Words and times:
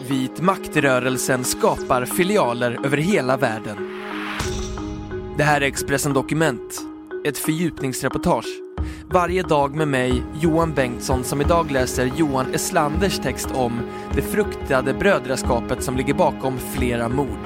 Vit 0.00 0.40
maktrörelsen 0.40 1.44
skapar 1.44 2.04
filialer 2.04 2.78
över 2.84 2.96
hela 2.96 3.36
världen. 3.36 3.76
Det 5.36 5.42
här 5.42 5.60
är 5.60 5.66
Expressen 5.66 6.12
Dokument, 6.12 6.80
ett 7.24 7.38
fördjupningsreportage. 7.38 8.46
Varje 9.10 9.42
dag 9.42 9.74
med 9.74 9.88
mig, 9.88 10.22
Johan 10.40 10.74
Bengtsson, 10.74 11.24
som 11.24 11.40
idag 11.40 11.70
läser 11.70 12.10
Johan 12.16 12.54
Eslanders 12.54 13.18
text 13.18 13.48
om 13.54 13.80
det 14.14 14.22
fruktade 14.22 14.94
brödraskapet 14.94 15.82
som 15.82 15.96
ligger 15.96 16.14
bakom 16.14 16.58
flera 16.58 17.08
mord. 17.08 17.38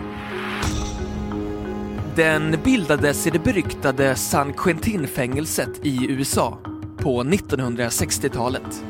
Den 2.17 2.57
bildades 2.65 3.27
i 3.27 3.31
det 3.31 3.45
beryktade 3.45 4.15
San 4.15 4.53
Quentin-fängelset 4.53 5.81
i 5.83 6.07
USA 6.09 6.59
på 6.97 7.23
1960-talet. 7.23 8.85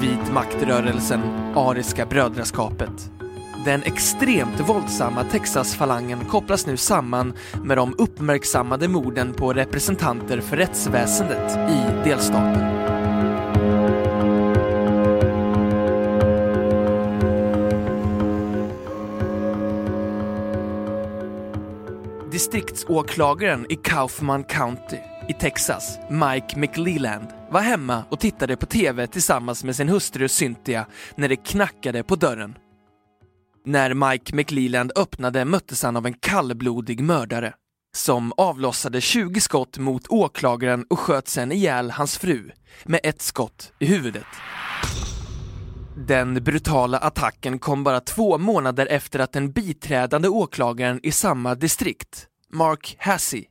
Vit 0.00 0.32
maktrörelsen, 0.32 1.20
Ariska 1.54 2.06
brödraskapet. 2.06 3.10
Den 3.64 3.82
extremt 3.82 4.60
våldsamma 4.68 5.24
Texas-falangen 5.24 6.24
kopplas 6.24 6.66
nu 6.66 6.76
samman 6.76 7.32
med 7.64 7.78
de 7.78 7.94
uppmärksammade 7.98 8.88
morden 8.88 9.32
på 9.34 9.52
representanter 9.52 10.40
för 10.40 10.56
rättsväsendet 10.56 11.70
i 11.70 12.08
delstaten. 12.08 12.82
Distriktsåklagaren 22.30 23.66
i 23.68 23.76
Kaufman 23.76 24.44
County 24.44 25.11
i 25.28 25.32
Texas, 25.32 25.98
Mike 26.10 26.58
McLeland, 26.58 27.26
var 27.50 27.60
hemma 27.60 28.04
och 28.10 28.20
tittade 28.20 28.56
på 28.56 28.66
TV 28.66 29.06
tillsammans 29.06 29.64
med 29.64 29.76
sin 29.76 29.88
hustru 29.88 30.28
Cynthia 30.28 30.86
när 31.16 31.28
det 31.28 31.36
knackade 31.36 32.02
på 32.02 32.16
dörren. 32.16 32.58
När 33.64 33.94
Mike 33.94 34.36
McLeland 34.36 34.92
öppnade 34.96 35.44
möttes 35.44 35.82
han 35.82 35.96
av 35.96 36.06
en 36.06 36.14
kallblodig 36.14 37.00
mördare 37.00 37.54
som 37.96 38.32
avlossade 38.36 39.00
20 39.00 39.40
skott 39.40 39.78
mot 39.78 40.08
åklagaren 40.08 40.84
och 40.90 40.98
sköt 40.98 41.28
sen 41.28 41.52
ihjäl 41.52 41.90
hans 41.90 42.18
fru 42.18 42.50
med 42.84 43.00
ett 43.02 43.22
skott 43.22 43.72
i 43.78 43.86
huvudet. 43.86 44.26
Den 45.96 46.34
brutala 46.34 46.98
attacken 46.98 47.58
kom 47.58 47.84
bara 47.84 48.00
två 48.00 48.38
månader 48.38 48.86
efter 48.86 49.18
att 49.18 49.32
den 49.32 49.52
biträdande 49.52 50.28
åklagaren 50.28 51.00
i 51.02 51.12
samma 51.12 51.54
distrikt, 51.54 52.26
Mark 52.52 52.96
Hassey, 52.98 53.44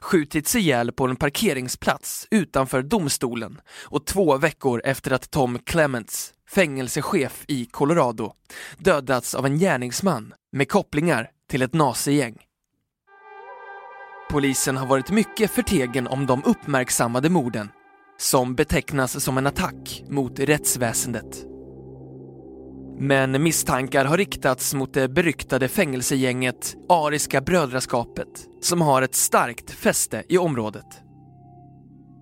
skjutits 0.00 0.54
ihjäl 0.54 0.92
på 0.92 1.06
en 1.06 1.16
parkeringsplats 1.16 2.26
utanför 2.30 2.82
domstolen 2.82 3.60
och 3.84 4.06
två 4.06 4.36
veckor 4.36 4.82
efter 4.84 5.10
att 5.10 5.30
Tom 5.30 5.58
Clements, 5.58 6.32
fängelsechef 6.50 7.44
i 7.48 7.66
Colorado, 7.66 8.32
dödats 8.78 9.34
av 9.34 9.46
en 9.46 9.58
gärningsman 9.58 10.34
med 10.52 10.68
kopplingar 10.68 11.30
till 11.50 11.62
ett 11.62 11.74
nazigäng. 11.74 12.36
Polisen 14.30 14.76
har 14.76 14.86
varit 14.86 15.10
mycket 15.10 15.50
förtegen 15.50 16.06
om 16.06 16.26
de 16.26 16.44
uppmärksammade 16.44 17.30
morden, 17.30 17.68
som 18.18 18.54
betecknas 18.54 19.24
som 19.24 19.38
en 19.38 19.46
attack 19.46 20.02
mot 20.08 20.38
rättsväsendet. 20.38 21.47
Men 23.00 23.42
misstankar 23.42 24.04
har 24.04 24.16
riktats 24.16 24.74
mot 24.74 24.94
det 24.94 25.08
beryktade 25.08 25.68
fängelsegänget 25.68 26.76
Ariska 26.88 27.40
brödraskapet 27.40 28.28
som 28.60 28.80
har 28.80 29.02
ett 29.02 29.14
starkt 29.14 29.70
fäste 29.70 30.22
i 30.28 30.38
området. 30.38 30.86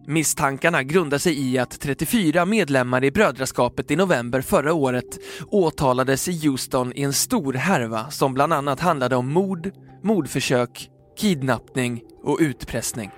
Misstankarna 0.06 0.82
grundar 0.82 1.18
sig 1.18 1.50
i 1.50 1.58
att 1.58 1.80
34 1.80 2.44
medlemmar 2.44 3.04
i 3.04 3.10
brödraskapet 3.10 3.90
i 3.90 3.96
november 3.96 4.40
förra 4.40 4.74
året 4.74 5.18
åtalades 5.50 6.28
i 6.28 6.46
Houston 6.46 6.92
i 6.92 7.02
en 7.02 7.12
stor 7.12 7.52
härva 7.52 8.10
som 8.10 8.34
bland 8.34 8.52
annat 8.52 8.80
handlade 8.80 9.16
om 9.16 9.32
mord, 9.32 9.70
mordförsök, 10.02 10.90
kidnappning 11.18 12.02
och 12.22 12.38
utpressning. 12.40 13.10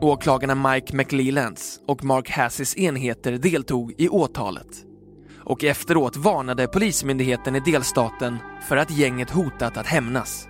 Åklagarna 0.00 0.72
Mike 0.72 0.96
McLelands 0.96 1.80
och 1.86 2.04
Mark 2.04 2.30
Hassis 2.30 2.76
enheter 2.76 3.32
deltog 3.32 3.94
i 3.98 4.08
åtalet 4.08 4.87
och 5.48 5.64
efteråt 5.64 6.16
varnade 6.16 6.66
Polismyndigheten 6.66 7.56
i 7.56 7.60
delstaten 7.60 8.38
för 8.68 8.76
att 8.76 8.90
gänget 8.90 9.30
hotat 9.30 9.76
att 9.76 9.86
hämnas. 9.86 10.48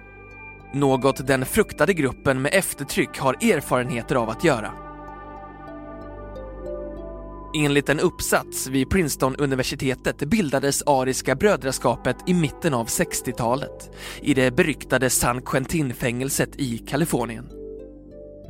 Något 0.73 1.27
den 1.27 1.47
fruktade 1.47 1.95
gruppen 1.95 2.43
med 2.43 2.55
eftertryck 2.55 3.19
har 3.19 3.35
erfarenheter 3.35 4.17
av 4.17 4.31
att 4.31 4.45
göra. 4.45 4.73
Enligt 7.57 7.89
en 7.89 8.01
uppsats 8.01 8.67
vid 8.67 8.91
Princeton-universitetet 8.91 10.19
bildades 10.19 10.83
Ariska 10.83 11.35
brödraskapet 11.35 12.17
i 12.27 12.35
mitten 12.35 12.75
av 12.75 12.87
60-talet 12.87 13.91
i 14.23 14.35
det 14.35 14.51
beryktade 14.51 15.11
San 15.11 15.43
Quentin-fängelset 15.43 16.57
i 16.57 16.79
Kalifornien. 16.79 17.49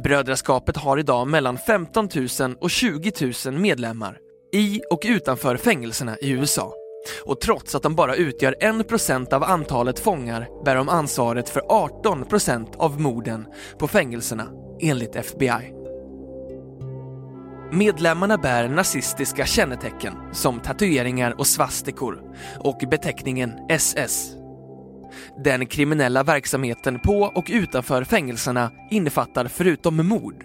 Brödraskapet 0.05 0.77
har 0.77 0.99
idag 0.99 1.29
mellan 1.29 1.59
15 1.59 2.09
000 2.41 2.57
och 2.61 2.71
20 2.71 3.13
000 3.47 3.61
medlemmar 3.61 4.19
i 4.53 4.81
och 4.91 5.03
utanför 5.05 5.57
fängelserna 5.57 6.17
i 6.17 6.31
USA. 6.31 6.75
Och 7.25 7.41
trots 7.41 7.75
att 7.75 7.83
de 7.83 7.95
bara 7.95 8.15
utgör 8.15 8.55
1% 8.61 9.35
av 9.35 9.45
antalet 9.45 9.99
fångar 9.99 10.65
bär 10.65 10.77
de 10.77 10.89
ansvaret 10.89 11.49
för 11.49 11.61
18% 11.61 12.77
av 12.77 13.01
morden 13.01 13.47
på 13.79 13.89
fängelserna, 13.89 14.49
enligt 14.81 15.17
FBI. 15.17 15.75
Medlemmarna 17.73 18.39
bär 18.39 18.69
nazistiska 18.69 19.47
kännetecken 19.47 20.15
som 20.33 20.61
tatueringar 20.61 21.35
och 21.39 21.47
svastikor 21.47 22.23
och 22.59 22.83
beteckningen 22.91 23.53
SS. 23.69 24.31
Den 25.45 25.67
kriminella 25.67 26.23
verksamheten 26.23 26.99
på 27.01 27.33
och 27.35 27.47
utanför 27.49 28.05
fängelserna 28.05 28.71
innefattar 28.91 29.47
förutom 29.47 30.09
mord 30.09 30.45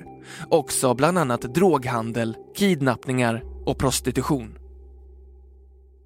också 0.50 0.94
bland 0.94 1.18
annat 1.18 1.42
droghandel, 1.42 2.36
kidnappningar 2.56 3.53
och 3.66 3.78
prostitution. 3.78 4.58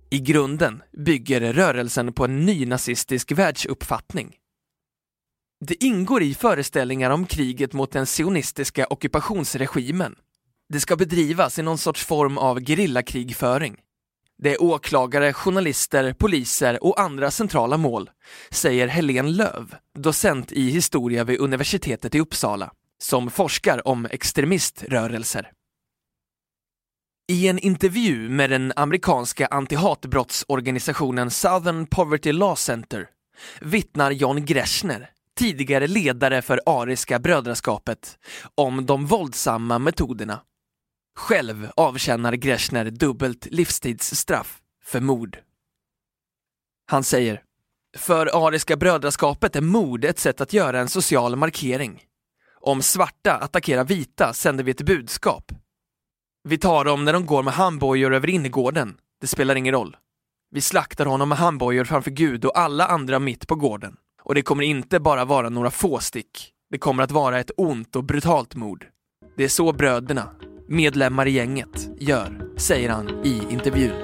I 0.10 0.20
grunden 0.20 0.82
bygger 1.06 1.54
rörelsen 1.54 2.14
på 2.14 2.26
en 2.26 2.46
nynazistisk 2.46 3.32
världsuppfattning. 3.32 4.36
Det 5.66 5.84
ingår 5.84 6.24
i 6.24 6.34
föreställningar 6.34 7.10
om 7.10 7.26
kriget 7.26 7.74
mot 7.74 7.92
den 7.92 8.06
sionistiska 8.06 8.88
ockupationsregimen. 8.90 10.16
Det 10.70 10.80
ska 10.80 10.96
bedrivas 10.96 11.60
i 11.60 11.62
någon 11.62 11.78
sorts 11.78 12.06
form 12.06 12.38
av 12.38 12.60
gerillakrigföring. 12.60 13.78
Det 14.38 14.54
är 14.54 14.64
åklagare, 14.64 15.34
journalister, 15.34 16.14
poliser 16.14 16.84
och 16.84 17.00
andra 17.00 17.32
centrala 17.32 17.78
mål, 17.78 18.10
säger 18.50 18.88
Helene 18.88 19.30
Löv, 19.30 19.76
docent 20.00 20.52
i 20.52 20.70
historia 20.70 21.24
vid 21.24 21.40
universitetet 21.40 22.16
i 22.16 22.20
Uppsala, 22.20 22.72
som 22.98 23.30
forskar 23.30 23.88
om 23.88 24.06
extremiströrelser. 24.06 25.52
I 27.30 27.48
en 27.48 27.60
intervju 27.60 28.30
med 28.30 28.50
den 28.50 28.74
amerikanska 28.76 29.48
antihatbrottsorganisationen 29.48 31.32
Southern 31.32 31.86
Poverty 31.86 32.32
Law 32.32 32.56
Center 32.56 33.10
vittnar 33.62 34.12
John 34.12 34.46
Greshner, 34.46 35.10
tidigare 35.38 35.88
ledare 35.88 36.42
för 36.42 36.62
Ariska 36.66 37.20
brödraskapet, 37.20 38.18
om 38.56 38.86
de 38.86 39.06
våldsamma 39.06 39.80
metoderna. 39.80 40.42
Själv 41.16 41.72
avtjänar 41.76 42.34
Greshner 42.34 42.86
dubbelt 42.86 43.48
livstidsstraff 43.52 44.58
för 44.84 45.00
mord. 45.00 45.38
Han 46.86 47.04
säger 47.04 47.42
för 47.98 48.48
Ariska 48.48 48.78
brödraskapet 48.78 49.56
är 49.56 49.62
mord 49.62 50.06
ett 50.06 50.20
sätt 50.20 50.42
att 50.42 50.54
göra 50.54 50.80
en 50.80 50.90
social 50.90 51.36
markering. 51.36 52.04
Om 52.62 52.82
svarta 52.82 53.34
attackerar 53.34 53.84
vita 53.84 54.34
sänder 54.34 54.64
vi 54.64 54.72
ett 54.72 54.82
budskap. 54.82 55.52
Vi 56.48 56.58
tar 56.58 56.86
dem 56.86 57.06
när 57.06 57.14
de 57.14 57.26
går 57.26 57.44
med 57.44 57.54
handbojor 57.54 58.14
över 58.14 58.30
innergården. 58.30 58.98
Det 59.22 59.28
spelar 59.28 59.56
ingen 59.56 59.74
roll. 59.74 59.96
Vi 60.52 60.62
slaktar 60.62 61.06
honom 61.06 61.30
med 61.30 61.38
handbojor 61.38 61.84
framför 61.84 62.12
Gud 62.12 62.46
och 62.46 62.60
alla 62.60 62.86
andra 62.86 63.20
mitt 63.20 63.48
på 63.48 63.56
gården. 63.56 63.96
Och 64.24 64.36
det 64.36 64.42
kommer 64.42 64.64
inte 64.64 65.00
bara 65.00 65.26
vara 65.26 65.50
några 65.50 65.72
få 65.72 66.00
stick. 66.00 66.52
Det 66.70 66.78
kommer 66.78 67.04
att 67.04 67.12
vara 67.12 67.40
ett 67.40 67.52
ont 67.58 67.96
och 67.96 68.04
brutalt 68.04 68.56
mord. 68.56 68.86
Det 69.38 69.44
är 69.44 69.48
så 69.48 69.74
bröderna, 69.74 70.30
medlemmar 70.68 71.26
i 71.26 71.32
gänget, 71.32 71.90
gör, 72.00 72.42
säger 72.58 72.90
han 72.90 73.10
i 73.24 73.42
intervjun. 73.50 73.96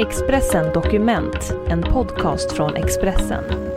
Expressen 0.00 0.72
Dokument, 0.74 1.54
en 1.68 1.82
podcast 1.82 2.52
från 2.52 2.74
Expressen. 2.74 3.69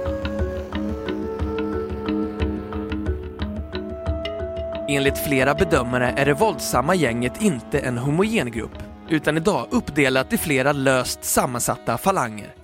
Enligt 4.88 5.18
flera 5.18 5.54
bedömare 5.54 6.10
är 6.10 6.26
det 6.26 6.34
våldsamma 6.34 6.96
gänget 6.96 7.42
inte 7.42 7.80
en 7.80 7.98
homogen 7.98 8.52
grupp, 8.52 8.78
utan 9.10 9.38
idag 9.38 9.68
uppdelat 9.72 10.34
i 10.34 10.38
flera 10.38 10.72
löst 10.72 11.24
sammansatta 11.24 11.98
falanger. 11.98 12.56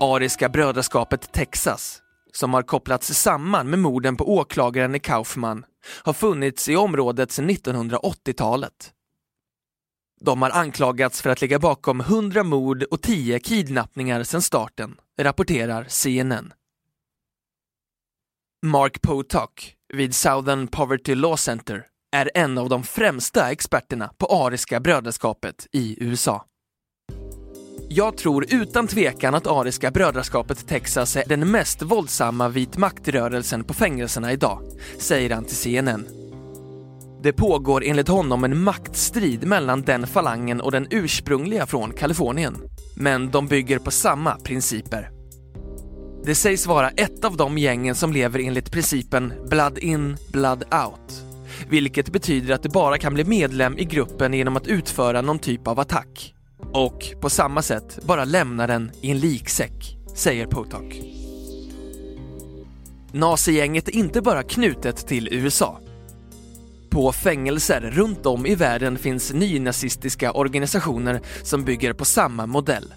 Ariska 0.00 0.48
brödraskapet 0.48 1.32
Texas, 1.32 2.02
som 2.32 2.54
har 2.54 2.62
kopplats 2.62 3.14
samman 3.14 3.70
med 3.70 3.78
morden 3.78 4.16
på 4.16 4.34
åklagaren 4.34 4.94
i 4.94 4.98
Kaufman, 4.98 5.64
har 6.02 6.12
funnits 6.12 6.68
i 6.68 6.76
området 6.76 7.32
sedan 7.32 7.50
1980-talet. 7.50 8.92
De 10.20 10.42
har 10.42 10.50
anklagats 10.50 11.22
för 11.22 11.30
att 11.30 11.40
ligga 11.40 11.58
bakom 11.58 12.00
100 12.00 12.44
mord 12.44 12.82
och 12.82 13.02
10 13.02 13.38
kidnappningar 13.38 14.22
sedan 14.22 14.42
starten, 14.42 14.96
rapporterar 15.20 15.84
CNN. 15.88 16.52
Mark 18.62 19.02
Potok 19.02 19.76
vid 19.92 20.14
Southern 20.14 20.66
Poverty 20.66 21.14
Law 21.14 21.36
Center 21.36 21.84
är 22.16 22.30
en 22.34 22.58
av 22.58 22.68
de 22.68 22.82
främsta 22.82 23.50
experterna 23.50 24.10
på 24.18 24.26
ariska 24.26 24.80
brödraskapet 24.80 25.66
i 25.72 26.04
USA. 26.04 26.44
Jag 27.88 28.16
tror 28.16 28.46
utan 28.54 28.86
tvekan 28.86 29.34
att 29.34 29.46
Ariska 29.46 29.90
brödraskapet 29.90 30.68
Texas 30.68 31.16
är 31.16 31.24
den 31.26 31.50
mest 31.50 31.82
våldsamma 31.82 32.48
vit 32.48 32.76
maktrörelsen 32.76 33.64
på 33.64 33.74
fängelserna 33.74 34.32
idag, 34.32 34.62
säger 34.98 35.30
han 35.34 35.44
till 35.44 35.56
CNN. 35.56 36.06
Det 37.22 37.32
pågår 37.32 37.84
enligt 37.84 38.08
honom 38.08 38.44
en 38.44 38.62
maktstrid 38.62 39.46
mellan 39.46 39.82
den 39.82 40.06
falangen 40.06 40.60
och 40.60 40.72
den 40.72 40.86
ursprungliga 40.90 41.66
från 41.66 41.92
Kalifornien. 41.92 42.56
Men 42.96 43.30
de 43.30 43.46
bygger 43.46 43.78
på 43.78 43.90
samma 43.90 44.36
principer. 44.36 45.19
Det 46.24 46.34
sägs 46.34 46.66
vara 46.66 46.90
ett 46.90 47.24
av 47.24 47.36
de 47.36 47.58
gängen 47.58 47.94
som 47.94 48.12
lever 48.12 48.38
enligt 48.38 48.72
principen 48.72 49.32
blood 49.48 49.78
in, 49.78 50.16
blood 50.32 50.64
out. 50.64 51.22
Vilket 51.68 52.12
betyder 52.12 52.54
att 52.54 52.62
du 52.62 52.68
bara 52.68 52.98
kan 52.98 53.14
bli 53.14 53.24
medlem 53.24 53.78
i 53.78 53.84
gruppen 53.84 54.34
genom 54.34 54.56
att 54.56 54.66
utföra 54.66 55.22
någon 55.22 55.38
typ 55.38 55.68
av 55.68 55.80
attack. 55.80 56.34
Och 56.72 57.04
på 57.20 57.30
samma 57.30 57.62
sätt 57.62 57.98
bara 58.02 58.24
lämna 58.24 58.66
den 58.66 58.90
i 59.00 59.10
en 59.10 59.18
liksäck, 59.18 59.96
säger 60.16 60.46
Potok. 60.46 61.00
Nazigänget 63.12 63.88
är 63.88 63.94
inte 63.94 64.22
bara 64.22 64.42
knutet 64.42 65.06
till 65.06 65.28
USA. 65.32 65.80
På 66.90 67.12
fängelser 67.12 67.80
runt 67.80 68.26
om 68.26 68.46
i 68.46 68.54
världen 68.54 68.98
finns 68.98 69.32
nynazistiska 69.32 70.32
organisationer 70.32 71.20
som 71.42 71.64
bygger 71.64 71.92
på 71.92 72.04
samma 72.04 72.46
modell. 72.46 72.94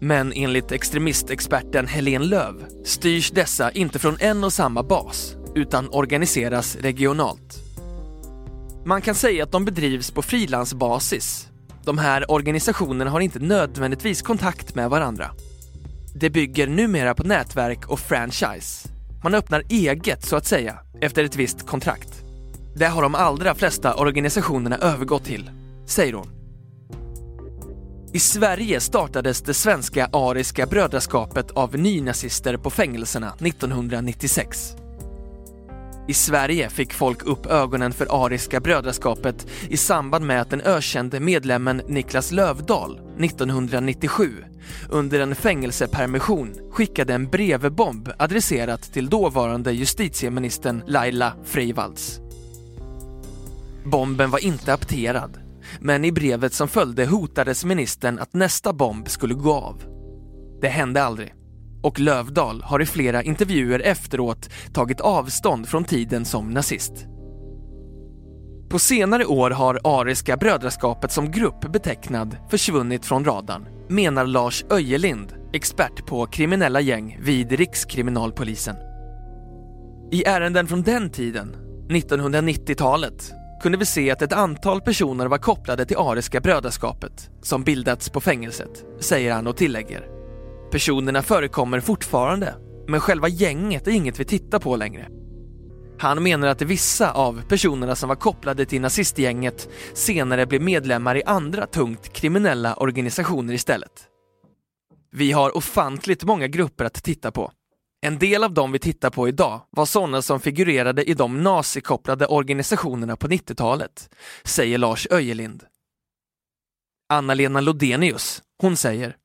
Men 0.00 0.32
enligt 0.32 0.72
extremistexperten 0.72 1.86
Helene 1.86 2.24
Löv 2.24 2.54
styrs 2.84 3.30
dessa 3.30 3.70
inte 3.70 3.98
från 3.98 4.16
en 4.20 4.44
och 4.44 4.52
samma 4.52 4.82
bas, 4.82 5.36
utan 5.54 5.88
organiseras 5.88 6.76
regionalt. 6.76 7.58
Man 8.84 9.02
kan 9.02 9.14
säga 9.14 9.44
att 9.44 9.52
de 9.52 9.64
bedrivs 9.64 10.10
på 10.10 10.22
frilansbasis. 10.22 11.48
De 11.84 11.98
här 11.98 12.30
organisationerna 12.30 13.10
har 13.10 13.20
inte 13.20 13.38
nödvändigtvis 13.38 14.22
kontakt 14.22 14.74
med 14.74 14.90
varandra. 14.90 15.30
Det 16.14 16.30
bygger 16.30 16.66
numera 16.66 17.14
på 17.14 17.22
nätverk 17.22 17.88
och 17.88 18.00
franchise. 18.00 18.88
Man 19.24 19.34
öppnar 19.34 19.62
eget 19.68 20.26
så 20.26 20.36
att 20.36 20.46
säga, 20.46 20.78
efter 21.00 21.24
ett 21.24 21.36
visst 21.36 21.66
kontrakt. 21.66 22.22
Det 22.76 22.86
har 22.86 23.02
de 23.02 23.14
allra 23.14 23.54
flesta 23.54 23.94
organisationerna 23.94 24.76
övergått 24.76 25.24
till, 25.24 25.50
säger 25.86 26.12
hon. 26.12 26.37
I 28.18 28.20
Sverige 28.20 28.80
startades 28.80 29.42
det 29.42 29.54
svenska 29.54 30.08
ariska 30.12 30.66
brödraskapet 30.66 31.50
av 31.50 31.78
nynazister 31.78 32.56
på 32.56 32.70
fängelserna 32.70 33.34
1996. 33.40 34.76
I 36.08 36.14
Sverige 36.14 36.70
fick 36.70 36.92
folk 36.92 37.22
upp 37.22 37.46
ögonen 37.46 37.92
för 37.92 38.24
ariska 38.24 38.60
brödraskapet 38.60 39.46
i 39.68 39.76
samband 39.76 40.26
med 40.26 40.40
att 40.40 40.50
den 40.50 40.60
ökände 40.60 41.20
medlemmen 41.20 41.82
Niklas 41.88 42.32
Lövdahl 42.32 43.00
1997 43.20 44.44
under 44.90 45.20
en 45.20 45.34
fängelsepermission 45.34 46.54
skickade 46.72 47.14
en 47.14 47.28
brevbomb 47.28 48.12
adresserat 48.18 48.92
till 48.92 49.08
dåvarande 49.08 49.72
justitieministern 49.72 50.82
Laila 50.86 51.32
Freivalds. 51.44 52.20
Bomben 53.84 54.30
var 54.30 54.44
inte 54.44 54.72
apterad, 54.74 55.47
men 55.80 56.04
i 56.04 56.12
brevet 56.12 56.52
som 56.52 56.68
följde 56.68 57.06
hotades 57.06 57.64
ministern 57.64 58.18
att 58.18 58.34
nästa 58.34 58.72
bomb 58.72 59.08
skulle 59.08 59.34
gå 59.34 59.54
av. 59.54 59.82
Det 60.60 60.68
hände 60.68 61.02
aldrig 61.02 61.34
och 61.82 62.00
Lövdal 62.00 62.62
har 62.62 62.82
i 62.82 62.86
flera 62.86 63.22
intervjuer 63.22 63.80
efteråt 63.80 64.50
tagit 64.72 65.00
avstånd 65.00 65.68
från 65.68 65.84
tiden 65.84 66.24
som 66.24 66.50
nazist. 66.50 66.92
På 68.70 68.78
senare 68.78 69.24
år 69.24 69.50
har 69.50 69.80
Ariska 69.84 70.36
brödraskapet 70.36 71.12
som 71.12 71.30
grupp 71.30 71.72
betecknad 71.72 72.36
försvunnit 72.50 73.04
från 73.04 73.24
radarn, 73.24 73.68
menar 73.88 74.26
Lars 74.26 74.64
Öjelind, 74.70 75.34
expert 75.52 76.06
på 76.06 76.26
kriminella 76.26 76.80
gäng 76.80 77.18
vid 77.22 77.52
Rikskriminalpolisen. 77.52 78.76
I 80.10 80.24
ärenden 80.24 80.66
från 80.66 80.82
den 80.82 81.10
tiden, 81.10 81.56
1990-talet, 81.88 83.32
kunde 83.62 83.78
vi 83.78 83.84
se 83.84 84.10
att 84.10 84.22
ett 84.22 84.32
antal 84.32 84.80
personer 84.80 85.26
var 85.26 85.38
kopplade 85.38 85.86
till 85.86 85.96
Ariska 85.96 86.40
brödraskapet 86.40 87.30
som 87.42 87.64
bildats 87.64 88.10
på 88.10 88.20
fängelset, 88.20 88.84
säger 89.00 89.32
han 89.32 89.46
och 89.46 89.56
tillägger. 89.56 90.06
Personerna 90.70 91.22
förekommer 91.22 91.80
fortfarande, 91.80 92.54
men 92.88 93.00
själva 93.00 93.28
gänget 93.28 93.86
är 93.86 93.90
inget 93.90 94.20
vi 94.20 94.24
tittar 94.24 94.58
på 94.58 94.76
längre. 94.76 95.08
Han 95.98 96.22
menar 96.22 96.48
att 96.48 96.62
vissa 96.62 97.12
av 97.12 97.42
personerna 97.48 97.96
som 97.96 98.08
var 98.08 98.16
kopplade 98.16 98.66
till 98.66 98.80
nazistgänget 98.80 99.68
senare 99.94 100.46
blev 100.46 100.62
medlemmar 100.62 101.16
i 101.16 101.22
andra 101.22 101.66
tungt 101.66 102.12
kriminella 102.12 102.74
organisationer 102.74 103.54
istället. 103.54 104.04
Vi 105.12 105.32
har 105.32 105.56
ofantligt 105.56 106.24
många 106.24 106.46
grupper 106.46 106.84
att 106.84 107.04
titta 107.04 107.30
på. 107.30 107.52
En 108.00 108.18
del 108.18 108.44
av 108.44 108.54
dem 108.54 108.72
vi 108.72 108.78
tittar 108.78 109.10
på 109.10 109.28
idag 109.28 109.60
var 109.70 109.86
sådana 109.86 110.22
som 110.22 110.40
figurerade 110.40 111.10
i 111.10 111.14
de 111.14 111.42
nazikopplade 111.42 112.26
organisationerna 112.26 113.16
på 113.16 113.28
90-talet, 113.28 114.10
säger 114.44 114.78
Lars 114.78 115.06
Öjelind. 115.10 115.64
Anna-Lena 117.08 117.60
Lodenius, 117.60 118.42
hon 118.58 118.76
säger 118.76 119.16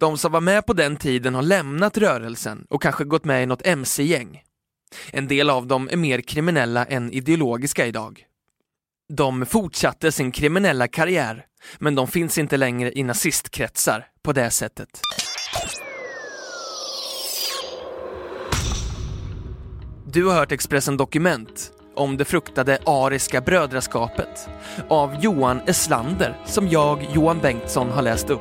de 0.00 0.18
som 0.18 0.32
var 0.32 0.40
med 0.40 0.66
på 0.66 0.72
den 0.72 0.96
tiden 0.96 1.34
har 1.34 1.42
lämnat 1.42 1.98
rörelsen 1.98 2.66
och 2.70 2.82
kanske 2.82 3.04
gått 3.04 3.24
med 3.24 3.42
i 3.42 3.46
något 3.46 3.66
mc-gäng. 3.66 4.42
En 5.10 5.28
del 5.28 5.50
av 5.50 5.66
dem 5.66 5.88
är 5.92 5.96
mer 5.96 6.20
kriminella 6.20 6.84
än 6.84 7.12
ideologiska 7.12 7.86
idag. 7.86 8.24
De 9.08 9.46
fortsatte 9.46 10.12
sin 10.12 10.32
kriminella 10.32 10.88
karriär, 10.88 11.46
men 11.78 11.94
de 11.94 12.08
finns 12.08 12.38
inte 12.38 12.56
längre 12.56 12.98
i 12.98 13.02
nazistkretsar 13.02 14.06
på 14.22 14.32
det 14.32 14.50
sättet. 14.50 15.00
Du 20.12 20.24
har 20.24 20.34
hört 20.34 20.52
Expressen 20.52 20.96
Dokument 20.96 21.72
om 21.94 22.16
det 22.16 22.24
fruktade 22.24 22.78
ariska 22.86 23.40
brödraskapet 23.40 24.48
av 24.88 25.16
Johan 25.20 25.60
Eslander 25.66 26.36
som 26.44 26.68
jag, 26.68 27.06
Johan 27.12 27.38
Bengtsson, 27.38 27.90
har 27.90 28.02
läst 28.02 28.30
upp. 28.30 28.40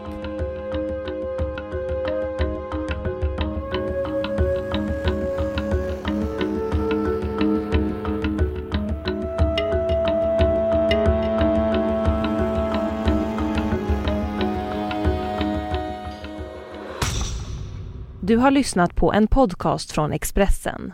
Du 18.22 18.38
har 18.38 18.52
lyssnat 18.52 18.96
på 18.96 19.14
en 19.14 19.28
podcast 19.28 19.92
från 19.92 20.12
Expressen. 20.12 20.94